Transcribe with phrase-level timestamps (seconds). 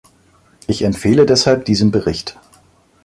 [0.65, 2.35] Ich empfehle deshalb diesen Bericht.